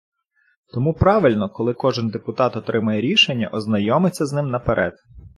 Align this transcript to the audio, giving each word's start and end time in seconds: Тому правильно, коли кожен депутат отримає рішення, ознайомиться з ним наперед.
Тому 0.73 0.93
правильно, 0.93 1.49
коли 1.49 1.73
кожен 1.73 2.09
депутат 2.09 2.55
отримає 2.57 3.01
рішення, 3.01 3.47
ознайомиться 3.47 4.25
з 4.25 4.33
ним 4.33 4.47
наперед. 4.49 4.93